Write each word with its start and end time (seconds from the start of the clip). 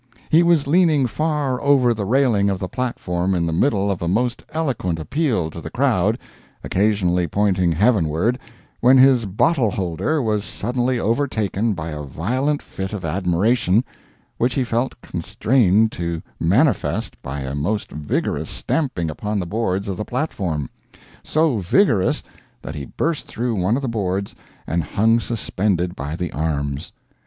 He 0.31 0.41
was 0.41 0.65
leaning 0.65 1.05
far 1.05 1.61
over 1.61 1.93
the 1.93 2.05
railing 2.05 2.49
of 2.49 2.57
the 2.57 2.67
platform 2.67 3.35
in 3.35 3.45
the 3.45 3.53
middle 3.53 3.91
of 3.91 4.01
a 4.01 4.07
most 4.07 4.43
eloquent 4.49 4.97
appeal 4.97 5.51
to 5.51 5.61
the 5.61 5.69
crowd, 5.69 6.17
occasionally 6.63 7.27
pointing 7.27 7.71
heavenward, 7.71 8.39
when 8.79 8.97
his 8.97 9.27
bottle 9.27 9.69
holder 9.69 10.19
was 10.19 10.43
suddenly 10.43 10.99
overtaken 10.99 11.75
by 11.75 11.89
a 11.91 12.01
violent 12.01 12.63
fit 12.63 12.93
of 12.93 13.05
admiration, 13.05 13.83
which 14.39 14.55
he 14.55 14.63
felt 14.63 14.99
constrained 15.03 15.91
to 15.91 16.23
manifest 16.39 17.21
by 17.21 17.41
a 17.41 17.53
most 17.53 17.91
vigorous 17.91 18.49
stamping 18.49 19.07
upon 19.07 19.37
the 19.37 19.45
boards 19.45 19.87
of 19.87 19.97
the 19.97 20.03
platform—so 20.03 21.57
vigorous 21.57 22.23
that 22.63 22.73
he 22.73 22.85
burst 22.87 23.27
through 23.27 23.53
one 23.53 23.75
of 23.75 23.83
the 23.83 23.87
boards 23.87 24.33
and 24.65 24.81
hung 24.83 25.19
suspended 25.19 25.95
by 25.95 26.15
the 26.15 26.31
arms. 26.31 26.91